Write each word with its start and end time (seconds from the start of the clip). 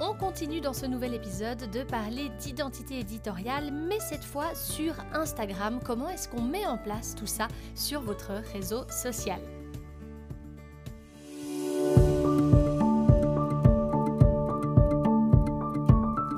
On 0.00 0.14
continue 0.14 0.60
dans 0.60 0.72
ce 0.72 0.86
nouvel 0.86 1.12
épisode 1.12 1.70
de 1.72 1.82
parler 1.82 2.28
d'identité 2.40 3.00
éditoriale, 3.00 3.72
mais 3.72 3.98
cette 3.98 4.22
fois 4.22 4.54
sur 4.54 4.94
Instagram. 5.12 5.80
Comment 5.84 6.08
est-ce 6.08 6.28
qu'on 6.28 6.42
met 6.42 6.64
en 6.66 6.78
place 6.78 7.16
tout 7.16 7.26
ça 7.26 7.48
sur 7.74 8.00
votre 8.00 8.30
réseau 8.52 8.82
social? 8.90 9.40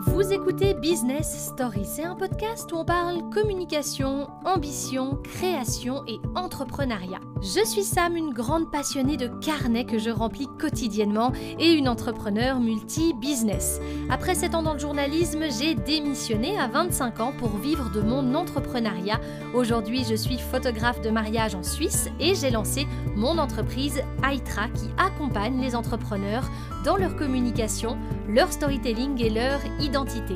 Vous 0.07 0.33
écoutez 0.33 0.73
Business 0.73 1.51
Story, 1.53 1.85
c'est 1.85 2.05
un 2.05 2.15
podcast 2.15 2.73
où 2.73 2.77
on 2.77 2.85
parle 2.87 3.29
communication, 3.31 4.29
ambition, 4.47 5.17
création 5.23 6.03
et 6.07 6.19
entrepreneuriat. 6.35 7.21
Je 7.43 7.65
suis 7.65 7.85
Sam, 7.85 8.17
une 8.17 8.35
grande 8.35 8.71
passionnée 8.71 9.17
de 9.17 9.27
carnets 9.27 9.87
que 9.87 9.99
je 9.99 10.11
remplis 10.11 10.47
quotidiennement 10.59 11.33
et 11.59 11.73
une 11.73 11.89
entrepreneur 11.89 12.61
multi-business. 12.61 13.81
Après 14.11 14.35
7 14.35 14.55
ans 14.55 14.63
dans 14.63 14.75
le 14.75 14.79
journalisme, 14.79 15.45
j'ai 15.59 15.75
démissionné 15.75 16.59
à 16.59 16.69
25 16.69 17.21
ans 17.21 17.33
pour 17.39 17.57
vivre 17.57 17.91
de 17.93 18.03
mon 18.03 18.35
entrepreneuriat. 18.35 19.21
Aujourd'hui, 19.55 20.05
je 20.05 20.15
suis 20.15 20.37
photographe 20.37 21.01
de 21.01 21.09
mariage 21.09 21.55
en 21.55 21.63
Suisse 21.63 22.11
et 22.21 22.35
j'ai 22.35 22.51
lancé 22.51 22.87
mon 23.17 23.39
entreprise 23.39 24.03
Aitra 24.23 24.69
qui 24.69 24.91
accompagne 24.99 25.63
les 25.63 25.75
entrepreneurs 25.75 26.45
dans 26.85 26.97
leur 26.97 27.17
communication, 27.17 27.97
leur 28.29 28.53
storytelling 28.53 29.19
et 29.19 29.31
leur 29.31 29.61
identité. 29.81 30.35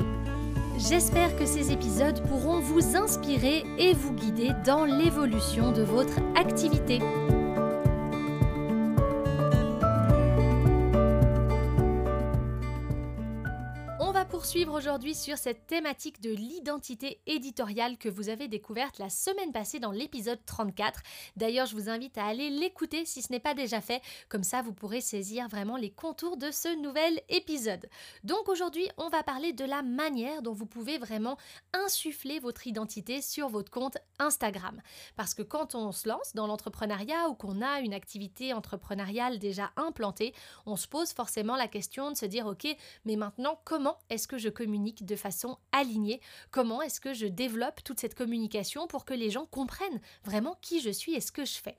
J'espère 0.77 1.35
que 1.37 1.45
ces 1.45 1.71
épisodes 1.71 2.21
pourront 2.27 2.59
vous 2.59 2.97
inspirer 2.97 3.63
et 3.77 3.93
vous 3.93 4.13
guider 4.13 4.51
dans 4.65 4.83
l'évolution 4.83 5.71
de 5.71 5.83
votre 5.83 6.19
activité. 6.35 6.99
Suivre 14.43 14.75
aujourd'hui 14.75 15.15
sur 15.15 15.37
cette 15.37 15.65
thématique 15.67 16.19
de 16.19 16.31
l'identité 16.31 17.21
éditoriale 17.25 17.97
que 17.97 18.09
vous 18.09 18.27
avez 18.29 18.47
découverte 18.47 18.97
la 18.99 19.09
semaine 19.09 19.53
passée 19.53 19.79
dans 19.79 19.91
l'épisode 19.91 20.43
34. 20.45 20.99
D'ailleurs, 21.37 21.67
je 21.67 21.75
vous 21.75 21.89
invite 21.89 22.17
à 22.17 22.25
aller 22.25 22.49
l'écouter 22.49 23.05
si 23.05 23.21
ce 23.21 23.31
n'est 23.31 23.39
pas 23.39 23.53
déjà 23.53 23.81
fait, 23.81 24.01
comme 24.27 24.43
ça 24.43 24.61
vous 24.61 24.73
pourrez 24.73 24.99
saisir 24.99 25.47
vraiment 25.47 25.77
les 25.77 25.91
contours 25.91 26.37
de 26.37 26.51
ce 26.51 26.75
nouvel 26.81 27.21
épisode. 27.29 27.87
Donc 28.23 28.49
aujourd'hui, 28.49 28.89
on 28.97 29.09
va 29.09 29.23
parler 29.23 29.53
de 29.53 29.63
la 29.63 29.83
manière 29.83 30.41
dont 30.41 30.53
vous 30.53 30.65
pouvez 30.65 30.97
vraiment 30.97 31.37
insuffler 31.73 32.39
votre 32.39 32.67
identité 32.67 33.21
sur 33.21 33.47
votre 33.47 33.71
compte 33.71 33.97
Instagram. 34.19 34.81
Parce 35.15 35.33
que 35.33 35.43
quand 35.43 35.75
on 35.75 35.91
se 35.91 36.09
lance 36.09 36.33
dans 36.33 36.47
l'entrepreneuriat 36.47 37.29
ou 37.29 37.35
qu'on 37.35 37.61
a 37.61 37.79
une 37.79 37.93
activité 37.93 38.53
entrepreneuriale 38.53 39.39
déjà 39.39 39.71
implantée, 39.77 40.33
on 40.65 40.75
se 40.75 40.87
pose 40.87 41.13
forcément 41.13 41.55
la 41.55 41.67
question 41.67 42.11
de 42.11 42.17
se 42.17 42.25
dire, 42.25 42.47
ok, 42.47 42.67
mais 43.05 43.15
maintenant, 43.15 43.59
comment 43.63 43.97
est-ce 44.09 44.24
que 44.27 44.37
je 44.37 44.49
communique 44.49 45.05
de 45.05 45.15
façon 45.15 45.57
alignée? 45.71 46.21
Comment 46.51 46.81
est-ce 46.81 47.01
que 47.01 47.13
je 47.13 47.27
développe 47.27 47.83
toute 47.83 47.99
cette 47.99 48.15
communication 48.15 48.87
pour 48.87 49.05
que 49.05 49.13
les 49.13 49.31
gens 49.31 49.45
comprennent 49.45 50.01
vraiment 50.23 50.57
qui 50.61 50.81
je 50.81 50.89
suis 50.89 51.13
et 51.13 51.21
ce 51.21 51.31
que 51.31 51.45
je 51.45 51.55
fais? 51.55 51.77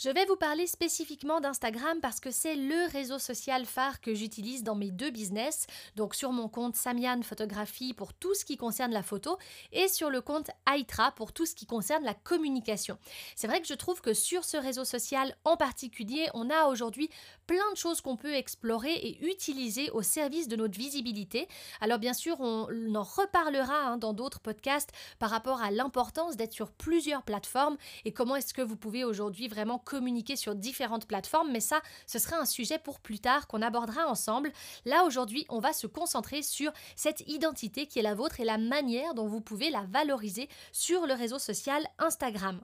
Je 0.00 0.10
vais 0.10 0.26
vous 0.26 0.36
parler 0.36 0.68
spécifiquement 0.68 1.40
d'Instagram 1.40 1.98
parce 2.00 2.20
que 2.20 2.30
c'est 2.30 2.54
le 2.54 2.88
réseau 2.92 3.18
social 3.18 3.66
phare 3.66 4.00
que 4.00 4.14
j'utilise 4.14 4.62
dans 4.62 4.76
mes 4.76 4.92
deux 4.92 5.10
business, 5.10 5.66
donc 5.96 6.14
sur 6.14 6.30
mon 6.30 6.48
compte 6.48 6.76
Samian 6.76 7.20
Photographie 7.22 7.94
pour 7.94 8.14
tout 8.14 8.32
ce 8.36 8.44
qui 8.44 8.56
concerne 8.56 8.92
la 8.92 9.02
photo 9.02 9.38
et 9.72 9.88
sur 9.88 10.08
le 10.08 10.20
compte 10.20 10.52
Aitra 10.72 11.10
pour 11.10 11.32
tout 11.32 11.46
ce 11.46 11.56
qui 11.56 11.66
concerne 11.66 12.04
la 12.04 12.14
communication. 12.14 12.96
C'est 13.34 13.48
vrai 13.48 13.60
que 13.60 13.66
je 13.66 13.74
trouve 13.74 14.00
que 14.00 14.14
sur 14.14 14.44
ce 14.44 14.56
réseau 14.56 14.84
social 14.84 15.34
en 15.44 15.56
particulier, 15.56 16.28
on 16.32 16.48
a 16.48 16.66
aujourd'hui 16.66 17.10
plein 17.48 17.72
de 17.72 17.76
choses 17.76 18.00
qu'on 18.00 18.16
peut 18.16 18.34
explorer 18.34 18.92
et 18.92 19.26
utiliser 19.26 19.90
au 19.90 20.02
service 20.02 20.46
de 20.46 20.54
notre 20.54 20.78
visibilité. 20.78 21.48
Alors 21.80 21.98
bien 21.98 22.12
sûr, 22.12 22.36
on 22.40 22.94
en 22.94 23.02
reparlera 23.02 23.86
hein, 23.86 23.96
dans 23.96 24.12
d'autres 24.12 24.38
podcasts 24.38 24.92
par 25.18 25.30
rapport 25.30 25.60
à 25.62 25.72
l'importance 25.72 26.36
d'être 26.36 26.52
sur 26.52 26.70
plusieurs 26.70 27.22
plateformes 27.22 27.78
et 28.04 28.12
comment 28.12 28.36
est-ce 28.36 28.54
que 28.54 28.62
vous 28.62 28.76
pouvez 28.76 29.02
aujourd'hui 29.02 29.48
vraiment 29.48 29.78
communiquer 29.78 30.36
sur 30.36 30.54
différentes 30.54 31.08
plateformes, 31.08 31.50
mais 31.50 31.60
ça, 31.60 31.80
ce 32.06 32.18
sera 32.18 32.36
un 32.36 32.44
sujet 32.44 32.78
pour 32.78 33.00
plus 33.00 33.18
tard 33.18 33.46
qu'on 33.46 33.62
abordera 33.62 34.06
ensemble. 34.06 34.52
Là, 34.84 35.04
aujourd'hui, 35.04 35.46
on 35.48 35.58
va 35.58 35.72
se 35.72 35.86
concentrer 35.86 36.42
sur 36.42 36.70
cette 36.96 37.26
identité 37.26 37.86
qui 37.86 37.98
est 37.98 38.02
la 38.02 38.14
vôtre 38.14 38.40
et 38.40 38.44
la 38.44 38.58
manière 38.58 39.14
dont 39.14 39.26
vous 39.26 39.40
pouvez 39.40 39.70
la 39.70 39.86
valoriser 39.90 40.50
sur 40.70 41.06
le 41.06 41.14
réseau 41.14 41.38
social 41.38 41.86
Instagram. 41.98 42.60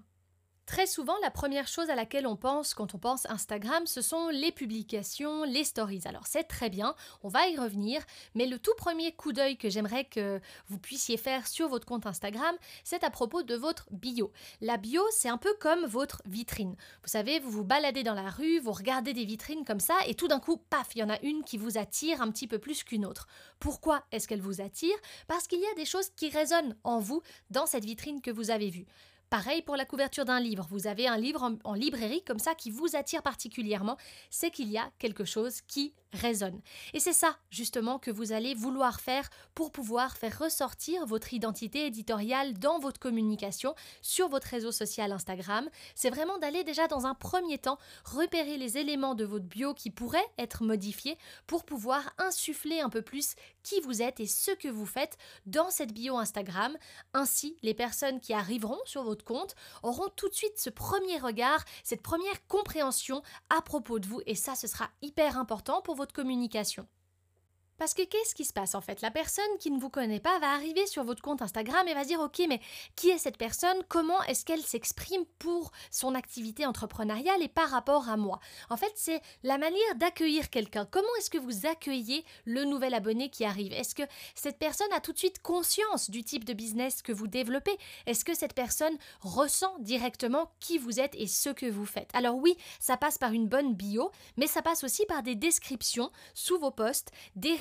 Très 0.67 0.87
souvent, 0.87 1.17
la 1.21 1.31
première 1.31 1.69
chose 1.69 1.91
à 1.91 1.95
laquelle 1.95 2.27
on 2.27 2.37
pense 2.37 2.73
quand 2.73 2.95
on 2.95 2.99
pense 2.99 3.29
Instagram, 3.29 3.87
ce 3.87 4.01
sont 4.01 4.31
les 4.31 4.51
publications, 4.51 5.45
les 5.45 5.63
stories. 5.63 6.01
Alors 6.07 6.27
c'est 6.27 6.45
très 6.45 6.71
bien, 6.71 6.95
on 7.23 7.29
va 7.29 7.47
y 7.49 7.59
revenir, 7.59 8.03
mais 8.35 8.47
le 8.47 8.59
tout 8.59 8.73
premier 8.79 9.13
coup 9.13 9.35
d'œil 9.35 9.59
que 9.59 9.69
j'aimerais 9.69 10.07
que 10.07 10.41
vous 10.69 10.79
puissiez 10.79 11.19
faire 11.19 11.47
sur 11.47 11.69
votre 11.69 11.87
compte 11.87 12.07
Instagram, 12.07 12.57
c'est 12.83 13.05
à 13.05 13.11
propos 13.11 13.43
de 13.43 13.55
votre 13.55 13.87
bio. 13.91 14.33
La 14.63 14.79
bio, 14.79 15.03
c'est 15.11 15.29
un 15.29 15.37
peu 15.37 15.55
comme 15.61 15.85
votre 15.85 16.23
vitrine. 16.25 16.77
Vous 17.03 17.11
savez, 17.11 17.41
vous 17.41 17.51
vous 17.51 17.65
baladez 17.65 18.03
dans 18.03 18.15
la 18.15 18.31
rue, 18.31 18.59
vous 18.59 18.73
regardez 18.73 19.13
des 19.13 19.27
vitrines 19.27 19.67
comme 19.67 19.81
ça, 19.81 19.99
et 20.07 20.15
tout 20.15 20.29
d'un 20.29 20.41
coup, 20.41 20.57
paf, 20.57 20.89
il 20.95 21.01
y 21.01 21.05
en 21.05 21.11
a 21.11 21.21
une 21.21 21.45
qui 21.45 21.59
vous 21.59 21.77
attire 21.77 22.23
un 22.23 22.31
petit 22.31 22.47
peu 22.47 22.59
plus 22.59 22.85
qu'une 22.85 23.05
autre. 23.05 23.27
Pourquoi 23.61 24.03
est-ce 24.13 24.27
qu'elle 24.27 24.41
vous 24.41 24.63
attire? 24.63 24.97
Parce 25.29 25.47
qu'il 25.47 25.61
y 25.61 25.67
a 25.67 25.75
des 25.75 25.85
choses 25.85 26.09
qui 26.17 26.31
résonnent 26.31 26.75
en 26.85 27.01
vous 27.01 27.21
dans 27.51 27.67
cette 27.67 27.85
vitrine 27.85 28.23
que 28.23 28.31
vous 28.31 28.51
avez 28.51 28.71
vue. 28.71 28.87
Pareil 29.35 29.63
pour 29.63 29.75
la 29.75 29.85
couverture 29.85 30.25
d'un 30.25 30.39
livre. 30.39 30.65
Vous 30.71 30.87
avez 30.87 31.09
un 31.09 31.17
livre 31.17 31.59
en, 31.65 31.75
librairie 31.75 32.23
comme 32.23 32.39
ça 32.39 32.55
qui 32.55 32.71
vous 32.71 32.95
attire 32.95 33.21
particulièrement, 33.21 33.97
c'est 34.31 34.53
qu'il 34.53 34.71
y 34.71 34.79
a 34.79 34.89
quelque 35.01 35.25
chose 35.25 35.61
qui 35.63 35.93
résonne. 36.15 36.61
Et 36.93 37.01
c'est 37.01 37.13
ça, 37.13 37.37
justement, 37.51 37.99
que 37.99 38.11
vous 38.11 38.33
allez 38.33 38.55
vouloir 38.55 39.01
faire 39.01 39.29
pour 39.55 39.73
pouvoir 39.73 40.17
faire 40.17 40.39
ressortir 40.39 41.07
votre 41.07 41.35
identité 41.35 41.87
éditoriale 41.87 42.55
dans 42.55 42.79
votre 42.79 43.01
communication 43.01 43.75
sur 44.03 44.29
votre 44.29 44.49
réseau 44.49 44.73
social 44.73 45.13
Instagram. 45.13 45.69
C'est 45.95 46.11
vraiment 46.11 46.39
d'aller 46.39 46.65
déjà 46.65 46.89
dans 46.89 47.07
un 47.07 47.15
premier 47.15 47.59
temps 47.59 47.79
repérer 48.05 48.57
les 48.57 48.79
éléments 48.79 49.15
de 49.15 49.25
votre 49.25 49.45
bio 49.45 49.75
qui 49.75 49.91
pourraient 49.91 50.31
être 50.39 50.63
modifiés 50.63 51.19
pour 51.47 51.65
pouvoir 51.65 52.03
insuffler 52.19 52.81
un 52.81 52.89
peu 52.89 53.03
plus 53.03 53.35
qui 53.63 53.81
vous 53.81 54.03
êtes 54.03 54.21
et 54.21 54.27
ce 54.27 54.51
que 54.51 54.69
vous 54.69 54.87
faites 54.87 55.17
dans 55.47 55.71
cette 55.71 55.93
bio 55.93 56.17
Instagram. 56.17 56.77
Ainsi, 57.13 57.57
les 57.63 57.75
personnes 57.75 58.21
qui 58.21 58.33
arriveront 58.33 58.81
sur 58.85 59.03
votre 59.05 59.25
compte 59.25 59.55
auront 59.83 60.09
tout 60.17 60.29
de 60.29 60.35
suite 60.35 60.59
ce 60.59 60.71
premier 60.71 61.19
regard, 61.19 61.65
cette 61.83 62.03
première 62.03 62.47
compréhension 62.47 63.23
à 63.51 63.63
propos 63.63 63.99
de 63.99 64.07
vous 64.07 64.21
et 64.27 64.35
ça, 64.35 64.55
ce 64.55 64.67
sera 64.67 64.91
hyper 65.03 65.39
important 65.39 65.81
pour 65.83 65.95
votre 65.95 66.04
communication. 66.13 66.87
Parce 67.79 67.95
que 67.95 68.03
qu'est-ce 68.03 68.35
qui 68.35 68.45
se 68.45 68.53
passe 68.53 68.75
en 68.75 68.81
fait? 68.81 69.01
La 69.03 69.11
personne 69.11 69.45
qui 69.59 69.71
ne 69.71 69.81
vous 69.81 69.91
connaît 69.91 70.21
pas 70.21 70.39
va 70.39 70.53
arriver 70.53 70.87
sur 70.87 71.05
votre 71.05 71.23
compte 71.23 71.43
Instagram 71.43 71.87
et 71.89 71.95
va 71.95 72.05
dire 72.05 72.21
ok 72.21 72.43
mais 72.49 72.61
qui 72.97 73.11
est 73.11 73.19
cette 73.19 73.37
personne? 73.37 73.77
Comment 73.89 74.23
est-ce 74.25 74.45
qu'elle 74.45 74.63
s'exprime 74.63 75.25
pour 75.39 75.73
son 75.91 76.15
activité 76.15 76.67
entrepreneuriale 76.67 77.43
et 77.43 77.49
par 77.49 77.71
rapport 77.71 78.09
à 78.09 78.17
moi? 78.17 78.41
En 78.71 78.77
fait 78.77 78.93
c'est 78.95 79.21
la 79.43 79.59
manière 79.59 79.95
d'accueillir 79.97 80.51
quelqu'un. 80.51 80.87
Comment 80.91 81.09
est-ce 81.19 81.31
que 81.31 81.39
vous 81.39 81.67
accueillez 81.67 82.25
le 82.45 82.65
nouvel 82.65 82.95
abonné 82.95 83.29
qui 83.29 83.45
arrive? 83.45 83.73
Est-ce 83.73 83.95
que 83.95 84.03
cette 84.35 84.59
personne 84.59 84.93
a 84.93 85.01
tout 85.01 85.13
de 85.13 85.19
suite 85.19 85.43
conscience 85.43 86.11
du 86.11 86.23
type 86.23 86.45
de 86.45 86.53
business 86.53 87.03
que 87.03 87.13
vous 87.13 87.27
développez? 87.27 87.77
Est-ce 88.07 88.25
que 88.25 88.35
cette 88.35 88.55
personne 88.55 88.97
ressent 89.21 89.77
directement 89.81 90.53
qui 90.61 90.79
vous 90.79 91.01
êtes 91.01 91.15
et 91.17 91.27
ce 91.27 91.51
que 91.51 91.67
vous 91.67 91.87
faites? 91.87 92.11
Alors 92.15 92.37
oui, 92.37 92.57
ça 92.79 92.97
passe 92.97 93.19
par 93.19 93.33
une 93.33 93.49
bonne 93.49 93.75
bio, 93.75 94.11
mais 94.37 94.47
ça 94.47 94.63
passe 94.63 94.85
aussi 94.85 95.05
par 95.07 95.23
des 95.23 95.35
descriptions 95.35 96.11
sous 96.35 96.59
vos 96.59 96.71
posts, 96.71 97.11
des 97.37 97.55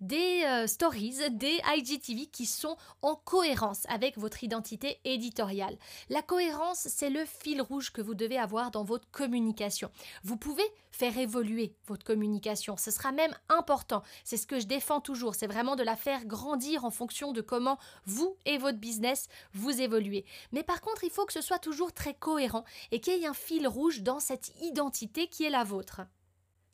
des 0.00 0.42
euh, 0.44 0.66
stories, 0.66 1.18
des 1.30 1.60
IGTV 1.76 2.26
qui 2.26 2.46
sont 2.46 2.76
en 3.02 3.14
cohérence 3.14 3.84
avec 3.88 4.18
votre 4.18 4.42
identité 4.42 5.00
éditoriale. 5.04 5.76
La 6.08 6.22
cohérence, 6.22 6.88
c'est 6.88 7.10
le 7.10 7.24
fil 7.24 7.62
rouge 7.62 7.92
que 7.92 8.02
vous 8.02 8.14
devez 8.14 8.38
avoir 8.38 8.70
dans 8.70 8.84
votre 8.84 9.10
communication. 9.10 9.90
Vous 10.24 10.36
pouvez 10.36 10.64
faire 10.90 11.16
évoluer 11.18 11.74
votre 11.86 12.04
communication, 12.04 12.76
ce 12.76 12.90
sera 12.90 13.12
même 13.12 13.34
important. 13.48 14.02
C'est 14.24 14.36
ce 14.36 14.46
que 14.46 14.58
je 14.58 14.66
défends 14.66 15.00
toujours, 15.00 15.34
c'est 15.34 15.46
vraiment 15.46 15.76
de 15.76 15.82
la 15.82 15.96
faire 15.96 16.24
grandir 16.24 16.84
en 16.84 16.90
fonction 16.90 17.32
de 17.32 17.40
comment 17.40 17.78
vous 18.06 18.36
et 18.44 18.58
votre 18.58 18.78
business 18.78 19.28
vous 19.52 19.80
évoluez. 19.80 20.24
Mais 20.52 20.62
par 20.62 20.80
contre, 20.80 21.04
il 21.04 21.10
faut 21.10 21.26
que 21.26 21.32
ce 21.32 21.40
soit 21.40 21.58
toujours 21.58 21.92
très 21.92 22.14
cohérent 22.14 22.64
et 22.90 23.00
qu'il 23.00 23.18
y 23.18 23.24
ait 23.24 23.28
un 23.28 23.34
fil 23.34 23.68
rouge 23.68 24.02
dans 24.02 24.20
cette 24.20 24.52
identité 24.62 25.28
qui 25.28 25.44
est 25.44 25.50
la 25.50 25.64
vôtre. 25.64 26.02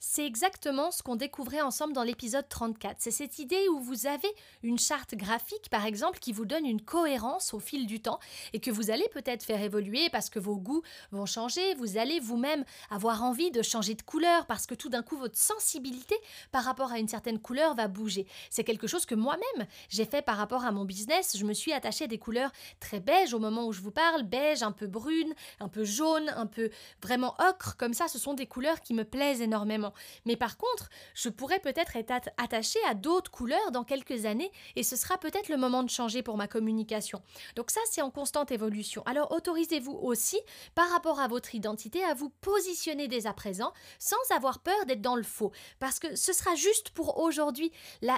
C'est 0.07 0.27
exactement 0.27 0.93
ce 0.93 1.03
qu'on 1.03 1.17
découvrait 1.17 1.63
ensemble 1.63 1.93
dans 1.93 2.05
l'épisode 2.05 2.49
34. 2.49 2.99
C'est 3.01 3.11
cette 3.11 3.39
idée 3.41 3.69
où 3.71 3.81
vous 3.81 4.07
avez 4.07 4.29
une 4.63 4.79
charte 4.79 5.17
graphique, 5.17 5.69
par 5.71 5.87
exemple, 5.87 6.21
qui 6.21 6.33
vous 6.33 6.45
donne 6.45 6.67
une 6.67 6.83
cohérence 6.83 7.53
au 7.53 7.59
fil 7.59 7.87
du 7.87 8.01
temps 8.01 8.21
et 8.53 8.61
que 8.61 8.71
vous 8.71 8.91
allez 8.91 9.09
peut-être 9.13 9.43
faire 9.43 9.61
évoluer 9.61 10.11
parce 10.11 10.31
que 10.31 10.39
vos 10.39 10.57
goûts 10.57 10.83
vont 11.11 11.27
changer. 11.27 11.75
Vous 11.77 11.97
allez 11.97 12.21
vous-même 12.21 12.65
avoir 12.91 13.25
envie 13.25 13.51
de 13.51 13.63
changer 13.63 13.95
de 13.95 14.03
couleur 14.03 14.47
parce 14.47 14.67
que 14.67 14.75
tout 14.75 14.89
d'un 14.89 15.03
coup, 15.03 15.17
votre 15.17 15.39
sensibilité 15.39 16.15
par 16.53 16.65
rapport 16.65 16.93
à 16.93 16.99
une 16.99 17.09
certaine 17.09 17.41
couleur 17.41 17.75
va 17.75 17.89
bouger. 17.89 18.27
C'est 18.51 18.63
quelque 18.63 18.87
chose 18.87 19.07
que 19.07 19.17
moi-même, 19.17 19.67
j'ai 19.89 20.05
fait 20.05 20.23
par 20.23 20.37
rapport 20.37 20.65
à 20.65 20.71
mon 20.71 20.85
business. 20.85 21.37
Je 21.37 21.45
me 21.45 21.55
suis 21.55 21.73
attachée 21.73 22.05
à 22.05 22.09
des 22.09 22.19
couleurs 22.19 22.53
très 22.79 23.01
beige 23.01 23.35
au 23.35 23.41
moment 23.41 23.67
où 23.67 23.73
je 23.73 23.81
vous 23.81 23.91
parle, 23.91 24.23
beige, 24.23 24.63
un 24.63 24.73
peu 24.73 24.87
brune, 24.87 25.35
un 25.61 25.69
peu 25.69 25.83
jaune, 25.83 26.29
un 26.37 26.47
peu 26.47 26.71
vraiment 27.03 27.35
ocre. 27.49 27.77
Comme 27.79 27.95
ça, 27.95 28.07
ce 28.07 28.19
sont 28.19 28.35
des 28.35 28.47
couleurs 28.47 28.81
qui 28.83 28.93
me 28.93 29.05
plaisent 29.05 29.41
énormément. 29.41 29.94
Mais 30.25 30.37
par 30.37 30.57
contre, 30.57 30.89
je 31.15 31.29
pourrais 31.29 31.61
peut-être 31.61 31.97
être 31.97 32.13
attaché 32.37 32.79
à 32.89 32.95
d'autres 32.95 33.31
couleurs 33.31 33.71
dans 33.73 33.85
quelques 33.85 34.27
années 34.27 34.51
et 34.77 34.83
ce 34.83 34.97
sera 34.97 35.19
peut-être 35.19 35.49
le 35.49 35.57
moment 35.57 35.83
de 35.83 35.91
changer 35.91 36.23
pour 36.23 36.37
ma 36.37 36.49
communication. 36.49 37.23
Donc 37.57 37.71
ça, 37.71 37.81
c'est 37.91 38.03
en 38.03 38.11
constante 38.11 38.53
évolution. 38.53 39.03
Alors 39.07 39.33
autorisez-vous 39.33 39.93
aussi, 39.93 40.41
par 40.75 40.91
rapport 40.91 41.21
à 41.21 41.29
votre 41.29 41.55
identité, 41.55 42.05
à 42.05 42.15
vous 42.15 42.31
positionner 42.41 43.09
dès 43.09 43.27
à 43.27 43.33
présent 43.33 43.73
sans 43.99 44.17
avoir 44.35 44.61
peur 44.61 44.87
d'être 44.87 45.03
dans 45.03 45.17
le 45.17 45.23
faux. 45.23 45.53
Parce 45.79 45.99
que 45.99 46.15
ce 46.17 46.33
sera 46.33 46.55
juste 46.55 46.91
pour 46.91 47.19
aujourd'hui. 47.19 47.73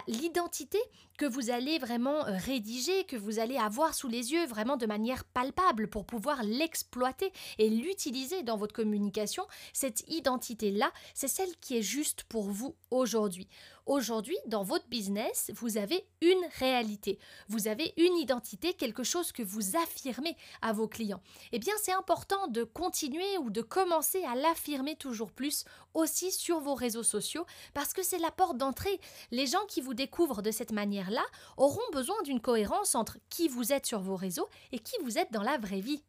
L'identité 0.06 0.78
que 1.16 1.24
vous 1.24 1.50
allez 1.50 1.78
vraiment 1.78 2.26
euh, 2.26 2.36
rédiger, 2.36 3.04
que 3.04 3.16
vous 3.16 3.38
allez 3.38 3.56
avoir 3.56 3.94
sous 3.94 4.08
les 4.08 4.32
yeux 4.32 4.46
vraiment 4.46 4.76
de 4.76 4.86
manière 4.86 5.24
palpable 5.24 5.88
pour 5.88 6.04
pouvoir 6.04 6.42
l'exploiter 6.42 7.32
et 7.58 7.68
l'utiliser 7.68 8.42
dans 8.42 8.56
votre 8.56 8.74
communication, 8.74 9.46
cette 9.72 10.08
identité-là, 10.08 10.92
c'est 11.14 11.28
celle 11.28 11.54
qui 11.60 11.78
est 11.78 11.82
juste 11.82 12.24
pour 12.24 12.44
vous 12.44 12.74
aujourd'hui. 12.90 13.48
Aujourd'hui, 13.86 14.36
dans 14.48 14.64
votre 14.64 14.88
business, 14.88 15.52
vous 15.54 15.76
avez 15.76 16.04
une 16.20 16.44
réalité, 16.58 17.20
vous 17.48 17.68
avez 17.68 17.94
une 17.96 18.16
identité, 18.16 18.74
quelque 18.74 19.04
chose 19.04 19.30
que 19.30 19.44
vous 19.44 19.76
affirmez 19.76 20.36
à 20.60 20.72
vos 20.72 20.88
clients. 20.88 21.22
Eh 21.52 21.60
bien, 21.60 21.72
c'est 21.80 21.92
important 21.92 22.48
de 22.48 22.64
continuer 22.64 23.38
ou 23.38 23.48
de 23.48 23.62
commencer 23.62 24.24
à 24.24 24.34
l'affirmer 24.34 24.96
toujours 24.96 25.30
plus 25.30 25.64
aussi 25.94 26.32
sur 26.32 26.58
vos 26.58 26.74
réseaux 26.74 27.04
sociaux 27.04 27.46
parce 27.74 27.92
que 27.92 28.02
c'est 28.02 28.18
la 28.18 28.32
porte 28.32 28.58
d'entrée. 28.58 29.00
Les 29.30 29.46
gens 29.46 29.64
qui 29.68 29.80
vous 29.80 29.94
découvrent 29.94 30.42
de 30.42 30.50
cette 30.50 30.72
manière-là 30.72 31.24
auront 31.56 31.78
besoin 31.92 32.20
d'une 32.24 32.40
cohérence 32.40 32.96
entre 32.96 33.18
qui 33.30 33.46
vous 33.46 33.72
êtes 33.72 33.86
sur 33.86 34.00
vos 34.00 34.16
réseaux 34.16 34.48
et 34.72 34.80
qui 34.80 34.96
vous 35.04 35.16
êtes 35.16 35.30
dans 35.30 35.42
la 35.42 35.58
vraie 35.58 35.80
vie. 35.80 36.02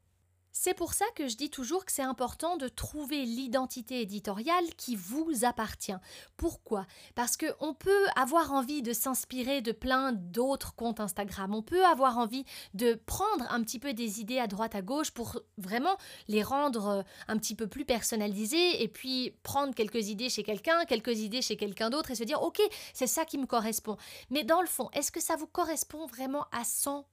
C'est 0.60 0.74
pour 0.74 0.96
ça 0.96 1.06
que 1.14 1.28
je 1.28 1.38
dis 1.38 1.52
toujours 1.52 1.86
que 1.86 1.92
c'est 1.92 2.02
important 2.02 2.58
de 2.58 2.68
trouver 2.68 3.26
l'identité 3.26 4.02
éditoriale 4.02 4.66
qui 4.76 4.96
vous 4.96 5.46
appartient. 5.46 5.94
Pourquoi? 6.36 6.88
Parce 7.14 7.38
qu'on 7.38 7.76
peut 7.76 8.06
avoir 8.16 8.52
envie 8.52 8.82
de 8.82 8.92
s'inspirer 8.92 9.62
de 9.62 9.72
plein 9.72 10.14
d'autres 10.14 10.74
comptes 10.74 11.00
Instagram. 11.00 11.54
On 11.54 11.62
peut 11.62 11.86
avoir 11.86 12.18
envie 12.18 12.44
de 12.74 13.00
prendre 13.06 13.46
un 13.52 13.62
petit 13.62 13.78
peu 13.78 13.94
des 13.94 14.20
idées 14.20 14.40
à 14.40 14.48
droite 14.48 14.74
à 14.74 14.82
gauche 14.82 15.12
pour 15.12 15.40
vraiment 15.60 15.96
les 16.28 16.42
rendre 16.42 16.88
euh, 16.88 17.02
un 17.28 17.38
petit 17.38 17.54
peu 17.54 17.68
plus 17.68 17.86
personnalisées 17.86 18.82
et 18.82 18.88
puis 18.88 19.36
prendre 19.44 19.76
quelques 19.76 20.10
idées 20.10 20.30
chez 20.30 20.42
quelqu'un, 20.42 20.86
quelques 20.86 21.20
idées 21.20 21.44
chez 21.44 21.56
quelqu'un 21.56 21.92
d'autre 21.92 22.10
et 22.10 22.16
se 22.16 22.24
dire 22.24 22.42
ok, 22.42 22.60
c'est 22.94 23.06
ça 23.06 23.26
qui 23.26 23.38
me 23.38 23.46
correspond. 23.46 23.96
Mais 24.32 24.44
dans 24.44 24.62
le 24.62 24.68
fond, 24.68 24.90
est-ce 24.94 25.12
que 25.12 25.22
ça 25.22 25.36
vous 25.36 25.48
correspond 25.48 26.08
vraiment 26.08 26.48
à 26.52 26.64
100% 26.64 27.04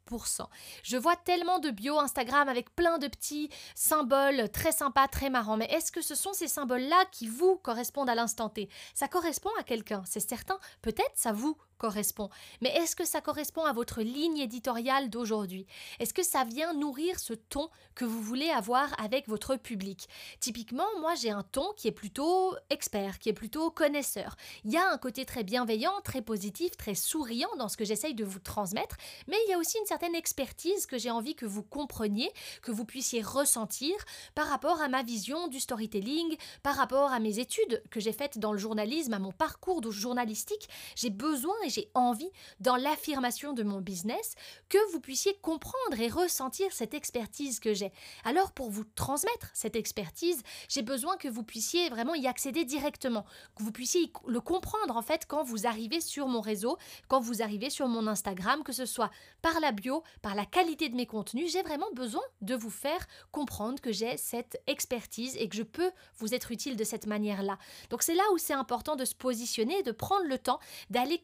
Je 0.83 0.97
vois 0.97 1.17
tellement 1.17 1.59
de 1.59 1.69
bio 1.69 1.99
Instagram 1.99 2.49
avec 2.49 2.75
plein 2.75 2.97
de 2.97 3.07
petits 3.07 3.34
symboles 3.75 4.49
très 4.51 4.73
sympas, 4.73 5.09
très 5.09 5.31
marrants. 5.31 5.57
Mais 5.57 5.67
est-ce 5.67 5.93
que 5.93 6.03
ce 6.03 6.15
sont 6.15 6.33
ces 6.33 6.49
symboles-là 6.49 7.05
qui 7.13 7.27
vous 7.27 7.57
correspondent 7.57 8.11
à 8.11 8.15
l'instant 8.15 8.49
T? 8.49 8.69
Ça 8.95 9.09
correspond 9.09 9.51
à 9.59 9.63
quelqu'un, 9.63 10.03
c'est 10.07 10.21
certain. 10.21 10.59
Peut-être 10.83 11.13
ça 11.15 11.33
vous 11.33 11.57
correspond. 11.79 12.31
Mais 12.61 12.71
est-ce 12.71 12.97
que 12.97 13.05
ça 13.05 13.21
correspond 13.21 13.65
à 13.65 13.73
votre 13.73 14.03
ligne 14.03 14.39
éditoriale 14.39 15.11
d'aujourd'hui? 15.11 15.67
Est-ce 16.01 16.15
que 16.15 16.23
ça 16.23 16.45
vient 16.45 16.73
nourrir 16.75 17.19
ce 17.19 17.35
ton 17.35 17.69
que 17.95 18.05
vous 18.05 18.21
voulez 18.21 18.51
avoir 18.51 18.89
avec 19.01 19.29
votre 19.29 19.57
public? 19.57 20.09
Typiquement, 20.41 20.87
moi 21.01 21.15
j'ai 21.15 21.31
un 21.31 21.43
ton 21.43 21.73
qui 21.77 21.89
est 21.89 21.93
plutôt 21.93 22.55
expert, 22.71 23.19
qui 23.19 23.29
est 23.29 23.35
plutôt 23.35 23.71
connaisseur. 23.71 24.37
Il 24.65 24.73
y 24.73 24.77
a 24.77 24.91
un 24.91 24.99
côté 24.99 25.25
très 25.25 25.45
bienveillant, 25.45 26.01
très 26.03 26.23
positif, 26.23 26.77
très 26.77 26.95
souriant 26.95 27.55
dans 27.59 27.69
ce 27.69 27.77
que 27.77 27.85
j'essaye 27.85 28.15
de 28.15 28.25
vous 28.25 28.41
transmettre, 28.41 28.97
mais 29.29 29.37
il 29.47 29.51
y 29.51 29.55
a 29.55 29.59
aussi 29.59 29.79
une 29.79 29.87
certaine 29.87 30.15
expertise 30.15 30.87
que 30.87 30.99
j'ai 30.99 31.11
envie 31.11 31.35
que 31.35 31.47
vous 31.47 31.63
compreniez, 31.63 32.33
que 32.63 32.73
vous 32.73 32.85
puissiez 32.85 33.23
ressentir 33.23 33.95
par 34.35 34.49
rapport 34.49 34.81
à 34.81 34.89
ma 34.89 35.03
vision 35.03 35.49
du 35.49 35.61
storytelling, 35.61 36.37
par 36.63 36.77
rapport 36.77 37.13
à 37.13 37.21
mes 37.21 37.39
études 37.39 37.83
que 37.91 38.01
j'ai 38.01 38.13
faites 38.13 38.39
dans 38.39 38.53
le 38.53 38.59
journalisme, 38.59 39.15
à 39.15 39.19
mon 39.19 39.33
parcours 39.33 39.83
journalistique. 39.91 40.69
J'ai 40.97 41.11
besoin 41.11 41.55
et 41.65 41.71
j'ai 41.71 41.91
envie, 41.95 42.31
dans 42.61 42.77
l'affirmation 42.77 43.53
de 43.53 43.63
mon 43.63 43.81
business, 43.81 44.35
que 44.69 44.79
vous 44.93 45.01
puissiez 45.01 45.37
comprendre 45.43 45.99
et 45.99 46.09
ressentir 46.09 46.73
cette 46.73 46.95
expertise 46.95 47.61
que 47.61 47.75
j'ai. 47.75 47.93
Alors 48.25 48.53
pour 48.53 48.71
vous 48.71 48.85
transmettre 48.85 49.51
cette 49.55 49.77
expertise, 49.77 50.43
j'ai 50.69 50.83
besoin 50.83 51.17
que 51.17 51.29
vous 51.29 51.43
puissiez 51.43 51.89
vraiment 51.89 52.15
y 52.15 52.27
accéder 52.27 52.65
directement, 52.65 53.25
que 53.57 53.63
vous 53.63 53.73
puissiez 53.73 54.13
le 54.27 54.41
comprendre 54.41 54.97
en 54.97 55.03
fait 55.03 55.27
quand 55.27 55.43
vous 55.43 55.67
arrivez 55.67 56.01
sur 56.01 56.29
mon 56.29 56.41
réseau, 56.41 56.77
quand 57.09 57.21
vous 57.21 57.43
arrivez 57.43 57.71
sur 57.71 57.89
mon 57.89 58.07
Instagram, 58.07 58.63
que 58.63 58.73
ce 58.73 58.87
soit 58.87 59.11
par 59.43 59.61
la 59.61 59.73
bio, 59.73 60.03
par 60.23 60.35
la 60.35 60.45
qualité 60.45 60.89
de 60.89 60.97
mes 60.97 61.07
contenus, 61.07 61.53
j'ai 61.53 61.63
vraiment 61.63 61.91
besoin 61.95 62.23
de 62.41 62.55
vous 62.55 62.71
faire 62.71 63.07
comprendre 63.33 63.81
que 63.81 63.93
j'ai 63.93 64.17
cette 64.17 64.61
expertise 64.67 65.37
et 65.39 65.49
que 65.49 65.57
je 65.57 65.63
peux 65.63 65.91
vous 66.19 66.35
être 66.35 66.51
utile 66.51 66.77
de 66.77 66.85
cette 66.85 67.07
manière-là. 67.07 67.59
Donc 67.91 68.03
c'est 68.03 68.15
là 68.15 68.25
où 68.33 68.39
c'est 68.39 68.53
important 68.53 68.97
de 68.97 69.05
se 69.05 69.15
positionner, 69.15 69.83
de 69.83 69.93
prendre 69.93 70.27
le 70.27 70.39
temps 70.39 70.59
d'aller 70.91 71.19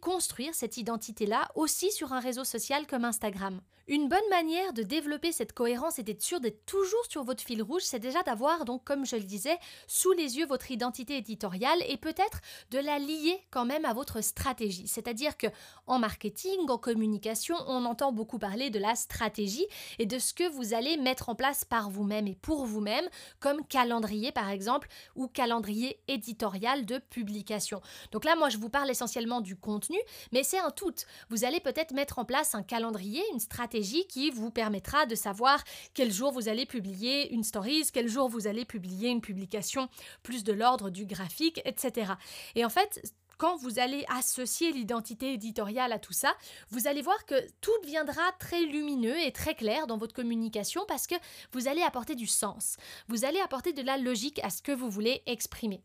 cette 0.52 0.76
identité-là 0.76 1.48
aussi 1.54 1.92
sur 1.92 2.12
un 2.12 2.20
réseau 2.20 2.44
social 2.44 2.86
comme 2.86 3.04
Instagram. 3.04 3.60
Une 3.90 4.08
bonne 4.08 4.20
manière 4.30 4.72
de 4.72 4.84
développer 4.84 5.32
cette 5.32 5.52
cohérence 5.52 5.98
et 5.98 6.04
d'être 6.04 6.22
sûr 6.22 6.38
d'être 6.38 6.64
toujours 6.64 7.04
sur 7.08 7.24
votre 7.24 7.42
fil 7.42 7.60
rouge, 7.60 7.82
c'est 7.82 7.98
déjà 7.98 8.22
d'avoir, 8.22 8.64
donc 8.64 8.84
comme 8.84 9.04
je 9.04 9.16
le 9.16 9.24
disais, 9.24 9.58
sous 9.88 10.12
les 10.12 10.38
yeux 10.38 10.46
votre 10.46 10.70
identité 10.70 11.16
éditoriale 11.16 11.80
et 11.88 11.96
peut-être 11.96 12.38
de 12.70 12.78
la 12.78 13.00
lier 13.00 13.36
quand 13.50 13.64
même 13.64 13.84
à 13.84 13.92
votre 13.92 14.20
stratégie. 14.20 14.86
C'est-à-dire 14.86 15.36
que 15.36 15.48
en 15.88 15.98
marketing, 15.98 16.68
en 16.68 16.78
communication, 16.78 17.56
on 17.66 17.84
entend 17.84 18.12
beaucoup 18.12 18.38
parler 18.38 18.70
de 18.70 18.78
la 18.78 18.94
stratégie 18.94 19.66
et 19.98 20.06
de 20.06 20.20
ce 20.20 20.34
que 20.34 20.48
vous 20.48 20.72
allez 20.72 20.96
mettre 20.96 21.28
en 21.28 21.34
place 21.34 21.64
par 21.64 21.90
vous-même 21.90 22.28
et 22.28 22.36
pour 22.36 22.66
vous-même, 22.66 23.08
comme 23.40 23.66
calendrier 23.66 24.30
par 24.30 24.50
exemple 24.50 24.86
ou 25.16 25.26
calendrier 25.26 25.98
éditorial 26.06 26.86
de 26.86 26.98
publication. 26.98 27.80
Donc 28.12 28.24
là, 28.24 28.36
moi, 28.36 28.50
je 28.50 28.58
vous 28.58 28.70
parle 28.70 28.88
essentiellement 28.88 29.40
du 29.40 29.56
contenu, 29.56 29.98
mais 30.30 30.44
c'est 30.44 30.60
un 30.60 30.70
tout. 30.70 30.94
Vous 31.28 31.44
allez 31.44 31.58
peut-être 31.58 31.92
mettre 31.92 32.20
en 32.20 32.24
place 32.24 32.54
un 32.54 32.62
calendrier, 32.62 33.24
une 33.32 33.40
stratégie 33.40 33.79
qui 33.80 34.30
vous 34.30 34.50
permettra 34.50 35.06
de 35.06 35.14
savoir 35.14 35.62
quel 35.94 36.12
jour 36.12 36.32
vous 36.32 36.48
allez 36.48 36.66
publier 36.66 37.32
une 37.32 37.44
stories, 37.44 37.88
quel 37.92 38.08
jour 38.08 38.28
vous 38.28 38.46
allez 38.46 38.64
publier 38.64 39.08
une 39.08 39.20
publication 39.20 39.88
plus 40.22 40.44
de 40.44 40.52
l'ordre 40.52 40.90
du 40.90 41.06
graphique, 41.06 41.60
etc. 41.64 42.12
Et 42.54 42.64
en 42.64 42.68
fait, 42.68 43.02
quand 43.40 43.56
vous 43.56 43.78
allez 43.78 44.04
associer 44.14 44.70
l'identité 44.70 45.32
éditoriale 45.32 45.92
à 45.92 45.98
tout 45.98 46.12
ça, 46.12 46.34
vous 46.68 46.86
allez 46.86 47.00
voir 47.00 47.24
que 47.24 47.34
tout 47.62 47.72
deviendra 47.82 48.20
très 48.38 48.60
lumineux 48.60 49.18
et 49.18 49.32
très 49.32 49.54
clair 49.54 49.86
dans 49.86 49.96
votre 49.96 50.14
communication 50.14 50.84
parce 50.86 51.06
que 51.06 51.14
vous 51.52 51.66
allez 51.66 51.80
apporter 51.80 52.14
du 52.14 52.26
sens. 52.26 52.76
Vous 53.08 53.24
allez 53.24 53.40
apporter 53.40 53.72
de 53.72 53.80
la 53.80 53.96
logique 53.96 54.40
à 54.44 54.50
ce 54.50 54.60
que 54.60 54.72
vous 54.72 54.90
voulez 54.90 55.22
exprimer. 55.24 55.82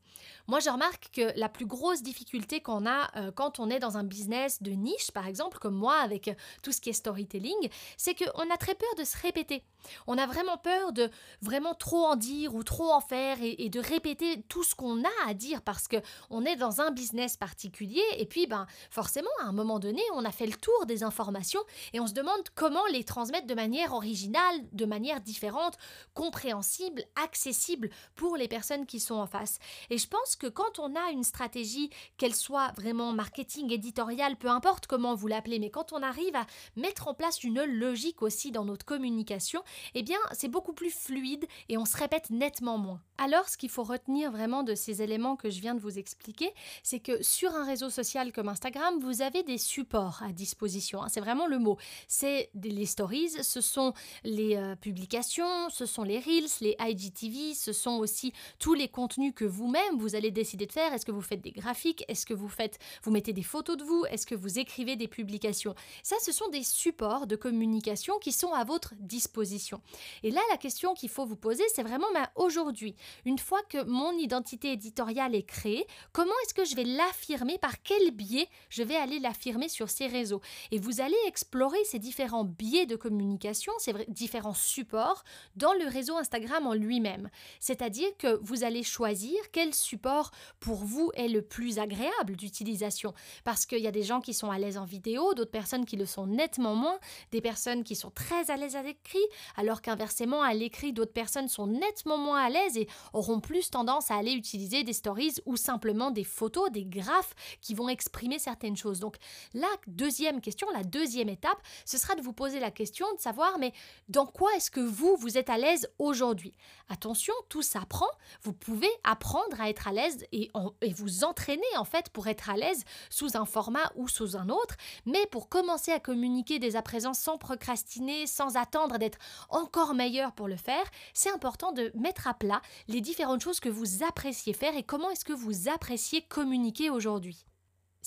Moi, 0.48 0.60
je 0.60 0.70
remarque 0.70 1.10
que 1.14 1.32
la 1.40 1.48
plus 1.48 1.66
grosse 1.66 2.04
difficulté 2.04 2.60
qu'on 2.60 2.86
a 2.86 3.10
euh, 3.16 3.32
quand 3.32 3.60
on 3.60 3.70
est 3.70 3.80
dans 3.80 3.96
un 3.96 4.04
business 4.04 4.62
de 4.62 4.72
niche, 4.72 5.12
par 5.12 5.26
exemple, 5.26 5.58
comme 5.58 5.76
moi, 5.76 5.96
avec 5.96 6.28
euh, 6.28 6.34
tout 6.62 6.74
ce 6.74 6.82
qui 6.82 6.90
est 6.90 6.94
storytelling, 6.94 7.70
c'est 7.96 8.16
qu'on 8.16 8.50
a 8.52 8.58
très 8.58 8.76
peur 8.76 8.94
de 8.98 9.06
se 9.06 9.18
répéter. 9.18 9.64
On 10.08 10.18
a 10.18 10.28
vraiment 10.28 10.58
peur 10.58 10.92
de 10.92 11.10
vraiment 11.42 11.74
trop 11.74 12.06
en 12.06 12.16
dire 12.16 12.54
ou 12.54 12.64
trop 12.64 12.92
en 12.92 13.02
faire 13.02 13.42
et, 13.42 13.56
et 13.60 13.70
de 13.70 13.80
répéter 13.80 14.44
tout 14.50 14.64
ce 14.64 14.76
qu'on 14.76 15.04
a 15.04 15.28
à 15.28 15.34
dire 15.34 15.62
parce 15.62 15.88
que 15.88 15.98
on 16.30 16.44
est 16.44 16.56
dans 16.58 16.82
un 16.82 16.92
business 16.92 17.38
particulier 17.46 18.02
et 18.18 18.26
puis 18.26 18.48
ben 18.48 18.66
forcément 18.90 19.36
à 19.42 19.46
un 19.46 19.52
moment 19.52 19.78
donné 19.78 20.02
on 20.16 20.26
a 20.26 20.32
fait 20.32 20.48
le 20.48 20.56
tour 20.56 20.88
des 20.88 21.04
informations 21.04 21.60
et 21.94 22.00
on 22.00 22.08
se 22.08 22.14
demande 22.14 22.42
comment 22.56 22.86
les 22.92 23.04
transmettre 23.04 23.46
de 23.46 23.54
manière 23.54 23.94
originale, 23.94 24.58
de 24.72 24.86
manière 24.86 25.22
différente, 25.22 25.78
compréhensible, 26.16 27.04
accessible 27.24 27.92
pour 28.16 28.36
les 28.36 28.48
personnes 28.48 28.88
qui 28.88 29.00
sont 29.00 29.16
en 29.16 29.28
face. 29.28 29.60
Et 29.92 30.00
je 30.00 30.08
pense 30.08 30.36
que 30.36 30.48
quand 30.48 30.80
on 30.80 30.96
a 30.96 31.12
une 31.12 31.24
stratégie, 31.24 31.92
qu'elle 32.18 32.34
soit 32.34 32.72
vraiment 32.76 33.12
marketing, 33.12 33.72
éditorial, 33.72 34.38
peu 34.38 34.50
importe 34.50 34.88
comment 34.88 35.14
vous 35.14 35.28
l'appelez, 35.28 35.60
mais 35.60 35.70
quand 35.70 35.94
on 35.94 36.02
arrive 36.02 36.36
à 36.36 36.48
mettre 36.76 37.08
en 37.08 37.14
place 37.14 37.44
une 37.44 37.64
logique 37.64 38.24
aussi 38.24 38.52
dans 38.52 38.66
notre 38.66 38.86
communication, 38.86 39.62
eh 39.94 40.02
bien 40.02 40.20
c'est 40.32 40.48
beaucoup 40.48 40.74
plus 40.74 40.90
fluide 40.90 41.46
et 41.70 41.78
on 41.78 41.86
se 41.86 41.98
répète 41.98 42.32
nettement 42.32 42.80
moins. 42.80 43.02
Alors 43.20 43.48
ce 43.50 43.58
qu'il 43.58 43.70
faut 43.70 43.84
retenir 43.84 44.32
vraiment 44.32 44.64
de 44.64 44.74
ces 44.74 45.04
éléments 45.04 45.36
que 45.36 45.52
je 45.52 45.62
viens 45.62 45.76
de 45.76 45.80
vous 45.80 46.00
expliquer, 46.00 46.52
c'est 46.82 47.00
que 47.00 47.22
sur 47.36 47.54
un 47.54 47.66
réseau 47.66 47.90
social 47.90 48.32
comme 48.32 48.48
Instagram, 48.48 48.98
vous 49.02 49.22
avez 49.22 49.44
des 49.44 49.58
supports 49.58 50.24
à 50.24 50.32
disposition. 50.32 51.04
Hein. 51.04 51.10
c'est 51.10 51.20
vraiment 51.20 51.48
le 51.48 51.60
mot. 51.60 51.78
C'est 52.08 52.50
les 52.64 52.86
stories, 52.86 53.30
ce 53.44 53.60
sont 53.60 53.94
les 54.24 54.56
euh, 54.56 54.78
publications, 54.78 55.70
ce 55.70 55.86
sont 55.86 56.04
les 56.04 56.20
reels, 56.20 56.48
les 56.62 56.78
IGTV, 56.80 57.54
ce 57.54 57.74
sont 57.74 57.98
aussi 57.98 58.32
tous 58.58 58.74
les 58.74 58.88
contenus 58.88 59.34
que 59.36 59.44
vous-même 59.44 59.98
vous 59.98 60.16
allez 60.16 60.32
décider 60.32 60.66
de 60.66 60.72
faire. 60.72 60.94
Est-ce 60.94 61.06
que 61.06 61.12
vous 61.12 61.22
faites 61.22 61.42
des 61.42 61.52
graphiques? 61.52 62.06
Est-ce 62.08 62.26
que 62.26 62.34
vous 62.34 62.48
faites, 62.48 62.80
vous 63.04 63.12
mettez 63.12 63.34
des 63.34 63.44
photos 63.44 63.76
de 63.76 63.84
vous? 63.84 64.06
Est-ce 64.10 64.26
que 64.26 64.36
vous 64.36 64.58
écrivez 64.58 64.96
des 64.96 65.10
publications? 65.10 65.76
Ça, 66.04 66.16
ce 66.22 66.32
sont 66.32 66.48
des 66.48 66.64
supports 66.64 67.28
de 67.28 67.36
communication 67.36 68.18
qui 68.18 68.32
sont 68.32 68.54
à 68.54 68.64
votre 68.64 68.94
disposition. 68.98 69.82
Et 70.24 70.32
là, 70.32 70.40
la 70.52 70.58
question 70.58 70.94
qu'il 70.94 71.10
faut 71.10 71.26
vous 71.26 71.36
poser, 71.36 71.64
c'est 71.74 71.84
vraiment 71.84 72.08
bah, 72.14 72.32
aujourd'hui, 72.36 72.96
une 73.26 73.40
fois 73.40 73.62
que 73.68 73.84
mon 73.84 74.14
identité 74.14 74.72
éditoriale 74.72 75.36
est 75.36 75.44
créée, 75.44 75.86
comment 76.14 76.32
est-ce 76.46 76.54
que 76.54 76.64
je 76.64 76.78
vais 76.78 76.86
l'affirmer 76.86 77.25
par 77.60 77.82
quel 77.84 78.12
biais 78.12 78.48
je 78.70 78.84
vais 78.84 78.96
aller 78.96 79.20
l'affirmer 79.20 79.70
sur 79.70 79.90
ces 79.90 80.08
réseaux. 80.08 80.42
Et 80.72 80.80
vous 80.80 81.02
allez 81.02 81.16
explorer 81.28 81.84
ces 81.86 82.00
différents 82.00 82.44
biais 82.44 82.86
de 82.86 82.96
communication, 82.96 83.74
ces 83.78 83.94
différents 84.08 84.54
supports 84.54 85.24
dans 85.56 85.74
le 85.74 85.88
réseau 85.88 86.18
Instagram 86.18 86.68
en 86.68 86.74
lui-même. 86.74 87.30
C'est-à-dire 87.60 88.10
que 88.18 88.40
vous 88.42 88.64
allez 88.64 88.84
choisir 88.84 89.38
quel 89.52 89.74
support 89.74 90.32
pour 90.60 90.78
vous 90.78 91.12
est 91.16 91.28
le 91.28 91.42
plus 91.42 91.80
agréable 91.80 92.36
d'utilisation. 92.36 93.14
Parce 93.44 93.66
qu'il 93.66 93.80
y 93.80 93.88
a 93.88 93.92
des 93.92 94.04
gens 94.04 94.22
qui 94.22 94.34
sont 94.34 94.52
à 94.52 94.60
l'aise 94.60 94.78
en 94.78 94.86
vidéo, 94.86 95.34
d'autres 95.34 95.52
personnes 95.52 95.86
qui 95.86 95.98
le 95.98 96.06
sont 96.06 96.28
nettement 96.28 96.76
moins, 96.76 97.00
des 97.32 97.42
personnes 97.42 97.84
qui 97.84 97.96
sont 97.96 98.12
très 98.12 98.52
à 98.52 98.58
l'aise 98.58 98.76
à 98.76 98.84
l'écrit, 98.84 99.18
alors 99.56 99.82
qu'inversement, 99.82 100.42
à 100.42 100.54
l'écrit, 100.54 100.94
d'autres 100.94 101.14
personnes 101.14 101.48
sont 101.48 101.68
nettement 101.68 102.18
moins 102.18 102.44
à 102.44 102.50
l'aise 102.50 102.78
et 102.78 102.88
auront 103.14 103.40
plus 103.40 103.70
tendance 103.70 104.12
à 104.12 104.16
aller 104.16 104.34
utiliser 104.34 104.84
des 104.84 104.94
stories 104.94 105.36
ou 105.46 105.58
simplement 105.58 106.12
des 106.12 106.24
photos, 106.24 106.72
des 106.72 106.86
graphes 106.86 107.15
qui 107.62 107.74
vont 107.74 107.90
exprimer 107.90 108.40
certaines 108.40 108.78
choses. 108.78 109.00
Donc 109.00 109.18
la 109.54 109.68
deuxième 109.88 110.42
question, 110.42 110.68
la 110.72 110.84
deuxième 110.84 111.30
étape, 111.30 111.62
ce 111.86 111.98
sera 111.98 112.16
de 112.16 112.22
vous 112.22 112.34
poser 112.34 112.60
la 112.60 112.72
question 112.72 113.06
de 113.16 113.20
savoir, 113.20 113.58
mais 113.60 113.74
dans 114.10 114.26
quoi 114.26 114.54
est-ce 114.56 114.72
que 114.72 114.80
vous, 114.80 115.16
vous 115.18 115.38
êtes 115.38 115.50
à 115.50 115.58
l'aise 115.58 115.90
aujourd'hui? 116.00 116.54
Attention, 116.90 117.34
tout 117.50 117.62
s'apprend. 117.62 118.10
Vous 118.44 118.54
pouvez 118.54 118.90
apprendre 119.04 119.60
à 119.60 119.70
être 119.70 119.88
à 119.88 119.92
l'aise 119.92 120.26
et, 120.32 120.52
et 120.82 120.94
vous 120.94 121.24
entraîner 121.24 121.64
en 121.78 121.86
fait 121.86 122.10
pour 122.10 122.28
être 122.28 122.50
à 122.50 122.58
l'aise 122.58 122.84
sous 123.10 123.38
un 123.38 123.46
format 123.46 123.92
ou 123.96 124.08
sous 124.08 124.38
un 124.38 124.50
autre. 124.50 124.76
Mais 125.06 125.26
pour 125.28 125.50
commencer 125.50 125.92
à 125.92 126.00
communiquer 126.00 126.60
dès 126.60 126.76
à 126.76 126.82
présent 126.82 127.14
sans 127.14 127.38
procrastiner, 127.38 128.28
sans 128.28 128.56
attendre 128.56 128.98
d'être 128.98 129.18
encore 129.50 129.94
meilleur 129.94 130.32
pour 130.34 130.48
le 130.48 130.58
faire, 130.58 130.86
c'est 131.14 131.32
important 131.32 131.72
de 131.72 131.92
mettre 131.96 132.28
à 132.28 132.34
plat 132.34 132.62
les 132.88 133.02
différentes 133.02 133.42
choses 133.42 133.60
que 133.60 133.70
vous 133.70 134.04
appréciez 134.04 134.54
faire 134.54 134.76
et 134.76 134.84
comment 134.84 135.10
est-ce 135.10 135.26
que 135.26 135.34
vous 135.34 135.70
appréciez 135.70 136.22
communiquer 136.22 136.90
aujourd'hui. 136.96 137.46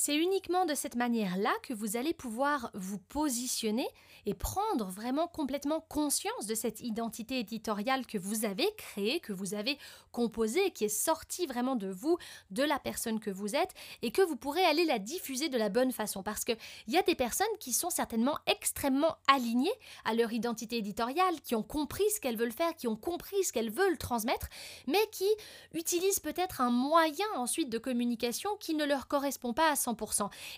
C'est 0.01 0.15
uniquement 0.15 0.65
de 0.65 0.77
cette 0.77 0.95
manière-là 0.95 1.53
que 1.65 1.75
vous 1.75 1.97
allez 1.97 2.15
pouvoir 2.15 2.71
vous 2.73 3.01
positionner 3.01 3.89
et 4.27 4.35
prendre 4.35 4.87
vraiment 4.87 5.27
complètement 5.27 5.81
conscience 5.81 6.47
de 6.47 6.55
cette 6.55 6.81
identité 6.81 7.41
éditoriale 7.41 8.07
que 8.07 8.17
vous 8.17 8.45
avez 8.45 8.69
créée, 8.77 9.19
que 9.19 9.33
vous 9.33 9.55
avez 9.55 9.77
composée, 10.13 10.71
qui 10.71 10.85
est 10.85 10.89
sortie 10.89 11.47
vraiment 11.47 11.75
de 11.75 11.89
vous, 11.89 12.17
de 12.53 12.63
la 12.63 12.79
personne 12.79 13.19
que 13.19 13.31
vous 13.31 13.57
êtes, 13.57 13.75
et 14.03 14.13
que 14.13 14.23
vous 14.23 14.37
pourrez 14.37 14.65
aller 14.65 14.85
la 14.85 15.01
diffuser 15.01 15.49
de 15.49 15.59
la 15.59 15.69
bonne 15.69 15.91
façon. 15.91 16.23
Parce 16.23 16.45
qu'il 16.45 16.57
y 16.87 16.97
a 16.97 17.03
des 17.03 17.17
personnes 17.17 17.47
qui 17.59 17.73
sont 17.73 17.91
certainement 17.91 18.39
extrêmement 18.47 19.17
alignées 19.27 19.69
à 20.05 20.15
leur 20.15 20.33
identité 20.33 20.77
éditoriale, 20.77 21.41
qui 21.43 21.57
ont 21.57 21.65
compris 21.65 22.09
ce 22.15 22.21
qu'elles 22.21 22.37
veulent 22.37 22.53
faire, 22.53 22.77
qui 22.77 22.87
ont 22.87 22.97
compris 22.97 23.43
ce 23.43 23.53
qu'elles 23.53 23.73
veulent 23.73 23.99
transmettre, 23.99 24.49
mais 24.87 25.05
qui 25.11 25.29
utilisent 25.75 26.21
peut-être 26.21 26.61
un 26.61 26.71
moyen 26.71 27.27
ensuite 27.35 27.71
de 27.71 27.79
communication 27.79 28.51
qui 28.61 28.75
ne 28.75 28.85
leur 28.85 29.09
correspond 29.09 29.53
pas 29.53 29.73
à 29.73 29.77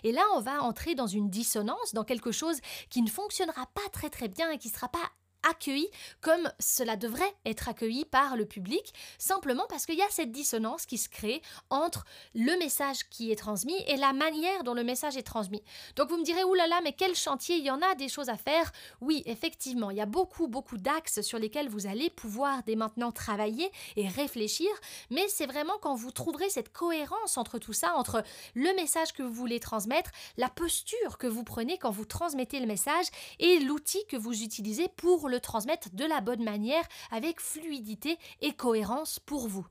et 0.03 0.11
là, 0.11 0.23
on 0.35 0.39
va 0.39 0.63
entrer 0.63 0.95
dans 0.95 1.07
une 1.07 1.29
dissonance, 1.29 1.93
dans 1.93 2.03
quelque 2.03 2.31
chose 2.31 2.59
qui 2.89 3.01
ne 3.01 3.09
fonctionnera 3.09 3.67
pas 3.73 3.89
très 3.91 4.09
très 4.09 4.27
bien 4.27 4.49
et 4.51 4.57
qui 4.57 4.69
ne 4.69 4.73
sera 4.73 4.89
pas 4.89 5.11
accueilli 5.49 5.87
comme 6.21 6.51
cela 6.59 6.95
devrait 6.95 7.35
être 7.45 7.69
accueilli 7.69 8.05
par 8.05 8.37
le 8.37 8.45
public, 8.45 8.93
simplement 9.17 9.65
parce 9.69 9.85
qu'il 9.85 9.95
y 9.95 10.01
a 10.01 10.09
cette 10.09 10.31
dissonance 10.31 10.85
qui 10.85 10.97
se 10.97 11.09
crée 11.09 11.41
entre 11.69 12.05
le 12.35 12.57
message 12.57 13.09
qui 13.09 13.31
est 13.31 13.35
transmis 13.35 13.77
et 13.87 13.97
la 13.97 14.13
manière 14.13 14.63
dont 14.63 14.73
le 14.73 14.83
message 14.83 15.17
est 15.17 15.23
transmis. 15.23 15.63
Donc 15.95 16.09
vous 16.09 16.17
me 16.17 16.23
direz, 16.23 16.43
oulala, 16.43 16.81
mais 16.83 16.93
quel 16.93 17.15
chantier, 17.15 17.57
il 17.57 17.63
y 17.63 17.71
en 17.71 17.81
a 17.81 17.95
des 17.95 18.09
choses 18.09 18.29
à 18.29 18.37
faire. 18.37 18.71
Oui, 18.99 19.23
effectivement, 19.25 19.91
il 19.91 19.97
y 19.97 20.01
a 20.01 20.05
beaucoup, 20.05 20.47
beaucoup 20.47 20.77
d'axes 20.77 21.21
sur 21.21 21.39
lesquels 21.39 21.69
vous 21.69 21.87
allez 21.87 22.09
pouvoir 22.09 22.63
dès 22.63 22.75
maintenant 22.75 23.11
travailler 23.11 23.71
et 23.95 24.07
réfléchir, 24.07 24.69
mais 25.09 25.27
c'est 25.27 25.45
vraiment 25.45 25.77
quand 25.81 25.95
vous 25.95 26.11
trouverez 26.11 26.49
cette 26.49 26.71
cohérence 26.71 27.37
entre 27.37 27.59
tout 27.59 27.73
ça, 27.73 27.93
entre 27.95 28.23
le 28.53 28.73
message 28.75 29.13
que 29.13 29.23
vous 29.23 29.33
voulez 29.33 29.59
transmettre, 29.59 30.11
la 30.37 30.49
posture 30.49 31.17
que 31.17 31.27
vous 31.27 31.43
prenez 31.43 31.77
quand 31.77 31.91
vous 31.91 32.05
transmettez 32.05 32.59
le 32.59 32.67
message 32.67 33.07
et 33.39 33.59
l'outil 33.59 34.05
que 34.07 34.17
vous 34.17 34.43
utilisez 34.43 34.87
pour 34.87 35.29
le 35.31 35.39
transmettre 35.39 35.89
de 35.93 36.05
la 36.05 36.21
bonne 36.21 36.43
manière, 36.43 36.83
avec 37.09 37.41
fluidité 37.41 38.19
et 38.41 38.53
cohérence 38.53 39.19
pour 39.19 39.47
vous. 39.47 39.65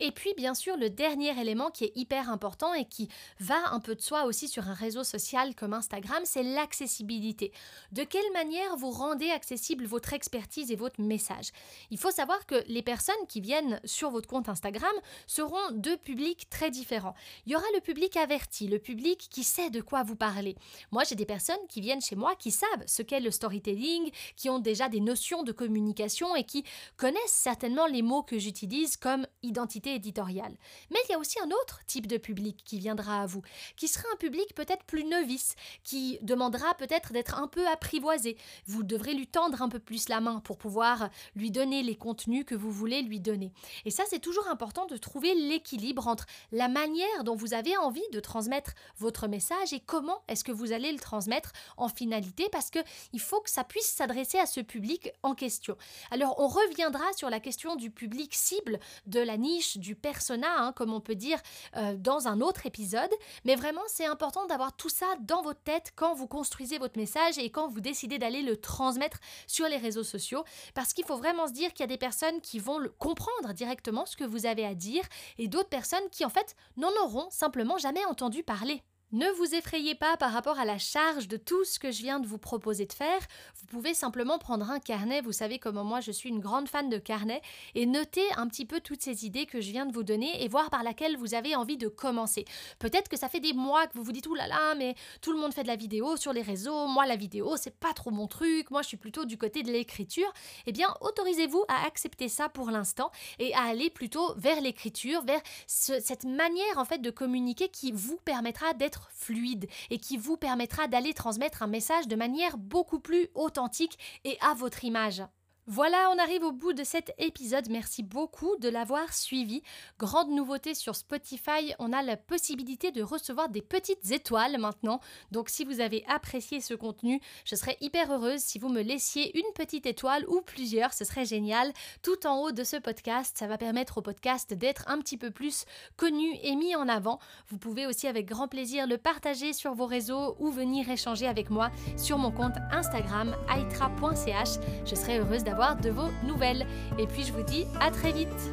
Et 0.00 0.12
puis, 0.12 0.32
bien 0.36 0.54
sûr, 0.54 0.76
le 0.76 0.90
dernier 0.90 1.38
élément 1.40 1.70
qui 1.70 1.84
est 1.84 1.92
hyper 1.96 2.30
important 2.30 2.72
et 2.74 2.84
qui 2.84 3.08
va 3.40 3.58
un 3.72 3.80
peu 3.80 3.94
de 3.94 4.00
soi 4.00 4.24
aussi 4.24 4.46
sur 4.46 4.68
un 4.68 4.74
réseau 4.74 5.02
social 5.02 5.54
comme 5.54 5.74
Instagram, 5.74 6.22
c'est 6.24 6.42
l'accessibilité. 6.42 7.52
De 7.92 8.04
quelle 8.04 8.32
manière 8.32 8.76
vous 8.76 8.90
rendez 8.90 9.30
accessible 9.30 9.86
votre 9.86 10.12
expertise 10.12 10.70
et 10.70 10.76
votre 10.76 11.00
message? 11.00 11.50
Il 11.90 11.98
faut 11.98 12.10
savoir 12.10 12.46
que 12.46 12.62
les 12.68 12.82
personnes 12.82 13.14
qui 13.28 13.40
viennent 13.40 13.80
sur 13.84 14.10
votre 14.10 14.28
compte 14.28 14.48
Instagram 14.48 14.94
seront 15.26 15.72
deux 15.72 15.96
publics 15.96 16.48
très 16.48 16.70
différents. 16.70 17.14
Il 17.46 17.52
y 17.52 17.56
aura 17.56 17.66
le 17.74 17.80
public 17.80 18.16
averti, 18.16 18.68
le 18.68 18.78
public 18.78 19.28
qui 19.30 19.42
sait 19.42 19.70
de 19.70 19.80
quoi 19.80 20.04
vous 20.04 20.16
parlez. 20.16 20.56
Moi, 20.92 21.02
j'ai 21.04 21.16
des 21.16 21.26
personnes 21.26 21.56
qui 21.68 21.80
viennent 21.80 22.00
chez 22.00 22.16
moi 22.16 22.36
qui 22.36 22.50
savent 22.50 22.84
ce 22.86 23.02
qu'est 23.02 23.20
le 23.20 23.30
storytelling, 23.30 24.10
qui 24.36 24.48
ont 24.48 24.60
déjà 24.60 24.88
des 24.88 25.00
notions 25.00 25.42
de 25.42 25.52
communication 25.52 26.36
et 26.36 26.44
qui 26.44 26.64
connaissent 26.96 27.18
certainement 27.26 27.86
les 27.86 28.02
mots 28.02 28.22
que 28.22 28.38
j'utilise 28.38 28.96
comme 28.96 29.26
identité 29.42 29.87
éditoriale. 29.94 30.56
Mais 30.90 30.98
il 31.08 31.12
y 31.12 31.14
a 31.14 31.18
aussi 31.18 31.38
un 31.40 31.50
autre 31.50 31.80
type 31.86 32.06
de 32.06 32.16
public 32.16 32.62
qui 32.64 32.78
viendra 32.78 33.22
à 33.22 33.26
vous, 33.26 33.42
qui 33.76 33.88
sera 33.88 34.04
un 34.12 34.16
public 34.16 34.54
peut-être 34.54 34.84
plus 34.84 35.04
novice, 35.04 35.54
qui 35.84 36.18
demandera 36.22 36.74
peut-être 36.74 37.12
d'être 37.12 37.38
un 37.38 37.48
peu 37.48 37.66
apprivoisé. 37.68 38.36
Vous 38.66 38.82
devrez 38.82 39.14
lui 39.14 39.26
tendre 39.26 39.62
un 39.62 39.68
peu 39.68 39.78
plus 39.78 40.08
la 40.08 40.20
main 40.20 40.40
pour 40.40 40.58
pouvoir 40.58 41.10
lui 41.34 41.50
donner 41.50 41.82
les 41.82 41.96
contenus 41.96 42.44
que 42.44 42.54
vous 42.54 42.70
voulez 42.70 43.02
lui 43.02 43.20
donner. 43.20 43.52
Et 43.84 43.90
ça, 43.90 44.04
c'est 44.08 44.18
toujours 44.20 44.48
important 44.48 44.86
de 44.86 44.96
trouver 44.96 45.34
l'équilibre 45.34 46.08
entre 46.08 46.26
la 46.52 46.68
manière 46.68 47.24
dont 47.24 47.36
vous 47.36 47.54
avez 47.54 47.76
envie 47.76 48.02
de 48.12 48.20
transmettre 48.20 48.72
votre 48.98 49.28
message 49.28 49.72
et 49.72 49.80
comment 49.80 50.22
est-ce 50.28 50.44
que 50.44 50.52
vous 50.52 50.72
allez 50.72 50.92
le 50.92 50.98
transmettre 50.98 51.52
en 51.76 51.88
finalité, 51.88 52.48
parce 52.50 52.70
que 52.70 52.78
il 53.12 53.20
faut 53.20 53.40
que 53.40 53.50
ça 53.50 53.64
puisse 53.64 53.86
s'adresser 53.86 54.38
à 54.38 54.46
ce 54.46 54.60
public 54.60 55.10
en 55.22 55.34
question. 55.34 55.76
Alors, 56.10 56.38
on 56.38 56.48
reviendra 56.48 57.04
sur 57.16 57.30
la 57.30 57.40
question 57.40 57.76
du 57.76 57.90
public 57.90 58.34
cible, 58.34 58.78
de 59.06 59.20
la 59.20 59.36
niche, 59.36 59.77
du 59.78 59.94
persona, 59.94 60.48
hein, 60.58 60.72
comme 60.72 60.92
on 60.92 61.00
peut 61.00 61.14
dire, 61.14 61.38
euh, 61.76 61.96
dans 61.96 62.28
un 62.28 62.40
autre 62.40 62.66
épisode. 62.66 63.10
Mais 63.44 63.54
vraiment, 63.54 63.82
c'est 63.86 64.06
important 64.06 64.46
d'avoir 64.46 64.76
tout 64.76 64.88
ça 64.88 65.06
dans 65.20 65.42
votre 65.42 65.62
tête 65.62 65.92
quand 65.96 66.14
vous 66.14 66.26
construisez 66.26 66.78
votre 66.78 66.98
message 66.98 67.38
et 67.38 67.50
quand 67.50 67.68
vous 67.68 67.80
décidez 67.80 68.18
d'aller 68.18 68.42
le 68.42 68.56
transmettre 68.56 69.18
sur 69.46 69.66
les 69.68 69.76
réseaux 69.76 70.04
sociaux. 70.04 70.44
Parce 70.74 70.92
qu'il 70.92 71.04
faut 71.04 71.16
vraiment 71.16 71.46
se 71.46 71.52
dire 71.52 71.72
qu'il 71.72 71.80
y 71.80 71.84
a 71.84 71.86
des 71.88 71.98
personnes 71.98 72.40
qui 72.40 72.58
vont 72.58 72.78
le 72.78 72.90
comprendre 72.90 73.52
directement 73.54 74.06
ce 74.06 74.16
que 74.16 74.24
vous 74.24 74.46
avez 74.46 74.64
à 74.64 74.74
dire 74.74 75.04
et 75.38 75.48
d'autres 75.48 75.68
personnes 75.68 76.08
qui, 76.10 76.24
en 76.24 76.30
fait, 76.30 76.56
n'en 76.76 76.90
auront 77.04 77.28
simplement 77.30 77.78
jamais 77.78 78.04
entendu 78.04 78.42
parler. 78.42 78.82
Ne 79.10 79.26
vous 79.38 79.54
effrayez 79.54 79.94
pas 79.94 80.18
par 80.18 80.32
rapport 80.32 80.58
à 80.58 80.66
la 80.66 80.76
charge 80.76 81.28
de 81.28 81.38
tout 81.38 81.64
ce 81.64 81.78
que 81.78 81.90
je 81.90 82.02
viens 82.02 82.20
de 82.20 82.26
vous 82.26 82.36
proposer 82.36 82.84
de 82.84 82.92
faire. 82.92 83.20
Vous 83.56 83.64
pouvez 83.64 83.94
simplement 83.94 84.38
prendre 84.38 84.70
un 84.70 84.80
carnet, 84.80 85.22
vous 85.22 85.32
savez 85.32 85.58
comment 85.58 85.82
moi 85.82 86.00
je 86.00 86.12
suis 86.12 86.28
une 86.28 86.40
grande 86.40 86.68
fan 86.68 86.90
de 86.90 86.98
carnet, 86.98 87.40
et 87.74 87.86
noter 87.86 88.30
un 88.36 88.46
petit 88.48 88.66
peu 88.66 88.80
toutes 88.80 89.00
ces 89.00 89.24
idées 89.24 89.46
que 89.46 89.62
je 89.62 89.70
viens 89.70 89.86
de 89.86 89.94
vous 89.94 90.02
donner 90.02 90.44
et 90.44 90.48
voir 90.48 90.68
par 90.68 90.82
laquelle 90.82 91.16
vous 91.16 91.32
avez 91.32 91.56
envie 91.56 91.78
de 91.78 91.88
commencer. 91.88 92.44
Peut-être 92.78 93.08
que 93.08 93.16
ça 93.16 93.30
fait 93.30 93.40
des 93.40 93.54
mois 93.54 93.86
que 93.86 93.94
vous 93.94 94.02
vous 94.02 94.12
dites 94.12 94.28
là 94.36 94.46
là, 94.46 94.74
mais 94.74 94.94
tout 95.22 95.32
le 95.32 95.38
monde 95.38 95.54
fait 95.54 95.62
de 95.62 95.68
la 95.68 95.76
vidéo 95.76 96.18
sur 96.18 96.34
les 96.34 96.42
réseaux, 96.42 96.86
moi 96.86 97.06
la 97.06 97.16
vidéo 97.16 97.56
c'est 97.56 97.74
pas 97.74 97.94
trop 97.94 98.10
mon 98.10 98.26
truc, 98.26 98.70
moi 98.70 98.82
je 98.82 98.88
suis 98.88 98.98
plutôt 98.98 99.24
du 99.24 99.38
côté 99.38 99.62
de 99.62 99.72
l'écriture. 99.72 100.30
Eh 100.66 100.72
bien, 100.72 100.94
autorisez-vous 101.00 101.64
à 101.68 101.86
accepter 101.86 102.28
ça 102.28 102.50
pour 102.50 102.70
l'instant 102.70 103.10
et 103.38 103.54
à 103.54 103.62
aller 103.62 103.88
plutôt 103.88 104.34
vers 104.36 104.60
l'écriture, 104.60 105.22
vers 105.22 105.40
cette 105.66 106.24
manière 106.24 106.76
en 106.76 106.84
fait 106.84 106.98
de 106.98 107.10
communiquer 107.10 107.70
qui 107.70 107.90
vous 107.90 108.18
permettra 108.18 108.74
d'être 108.74 108.97
fluide 109.10 109.68
et 109.90 109.98
qui 109.98 110.16
vous 110.16 110.36
permettra 110.36 110.88
d'aller 110.88 111.14
transmettre 111.14 111.62
un 111.62 111.66
message 111.66 112.08
de 112.08 112.16
manière 112.16 112.58
beaucoup 112.58 113.00
plus 113.00 113.28
authentique 113.34 113.98
et 114.24 114.38
à 114.40 114.54
votre 114.54 114.84
image. 114.84 115.22
Voilà, 115.70 116.10
on 116.14 116.18
arrive 116.18 116.44
au 116.44 116.52
bout 116.52 116.72
de 116.72 116.82
cet 116.82 117.12
épisode. 117.18 117.68
Merci 117.68 118.02
beaucoup 118.02 118.56
de 118.56 118.70
l'avoir 118.70 119.12
suivi. 119.12 119.62
Grande 119.98 120.30
nouveauté 120.30 120.72
sur 120.72 120.96
Spotify, 120.96 121.74
on 121.78 121.92
a 121.92 122.00
la 122.00 122.16
possibilité 122.16 122.90
de 122.90 123.02
recevoir 123.02 123.50
des 123.50 123.60
petites 123.60 124.10
étoiles 124.10 124.56
maintenant. 124.56 125.00
Donc 125.30 125.50
si 125.50 125.66
vous 125.66 125.80
avez 125.80 126.06
apprécié 126.08 126.62
ce 126.62 126.72
contenu, 126.72 127.20
je 127.44 127.54
serais 127.54 127.76
hyper 127.82 128.10
heureuse 128.10 128.40
si 128.40 128.58
vous 128.58 128.70
me 128.70 128.80
laissiez 128.80 129.38
une 129.38 129.52
petite 129.54 129.84
étoile 129.84 130.24
ou 130.26 130.40
plusieurs, 130.40 130.94
ce 130.94 131.04
serait 131.04 131.26
génial. 131.26 131.70
Tout 132.02 132.26
en 132.26 132.40
haut 132.40 132.50
de 132.50 132.64
ce 132.64 132.78
podcast, 132.78 133.36
ça 133.38 133.46
va 133.46 133.58
permettre 133.58 133.98
au 133.98 134.02
podcast 134.02 134.54
d'être 134.54 134.88
un 134.88 134.98
petit 135.00 135.18
peu 135.18 135.30
plus 135.30 135.66
connu 135.98 136.30
et 136.44 136.56
mis 136.56 136.76
en 136.76 136.88
avant. 136.88 137.18
Vous 137.48 137.58
pouvez 137.58 137.86
aussi 137.86 138.06
avec 138.06 138.24
grand 138.24 138.48
plaisir 138.48 138.86
le 138.86 138.96
partager 138.96 139.52
sur 139.52 139.74
vos 139.74 139.84
réseaux 139.84 140.34
ou 140.38 140.50
venir 140.50 140.88
échanger 140.88 141.26
avec 141.26 141.50
moi 141.50 141.70
sur 141.98 142.16
mon 142.16 142.32
compte 142.32 142.56
Instagram 142.72 143.36
aitra.ch. 143.54 144.48
Je 144.86 144.94
serais 144.94 145.18
heureuse 145.18 145.44
d'avoir 145.44 145.57
de 145.58 145.90
vos 145.90 146.10
nouvelles. 146.24 146.66
Et 146.98 147.06
puis 147.06 147.24
je 147.24 147.32
vous 147.32 147.42
dis 147.42 147.66
à 147.80 147.90
très 147.90 148.12
vite 148.12 148.52